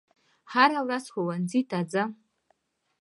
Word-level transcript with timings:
هره 0.53 0.79
ورځ 0.87 1.05
ښوونځي 1.13 1.61
ته 1.69 1.77
ځم 1.91 2.09